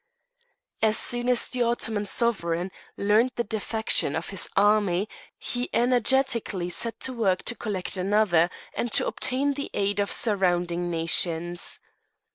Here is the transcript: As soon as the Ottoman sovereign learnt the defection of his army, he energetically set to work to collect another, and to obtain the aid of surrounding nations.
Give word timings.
As 0.81 0.97
soon 0.97 1.29
as 1.29 1.47
the 1.47 1.61
Ottoman 1.61 2.05
sovereign 2.05 2.71
learnt 2.97 3.35
the 3.35 3.43
defection 3.43 4.15
of 4.15 4.29
his 4.31 4.49
army, 4.57 5.07
he 5.37 5.69
energetically 5.73 6.71
set 6.71 6.99
to 7.01 7.13
work 7.13 7.43
to 7.43 7.53
collect 7.55 7.97
another, 7.97 8.49
and 8.73 8.91
to 8.93 9.05
obtain 9.05 9.53
the 9.53 9.69
aid 9.75 9.99
of 9.99 10.11
surrounding 10.11 10.89
nations. 10.89 11.79